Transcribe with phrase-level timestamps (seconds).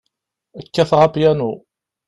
[0.65, 1.51] Kkateɣ apyanu.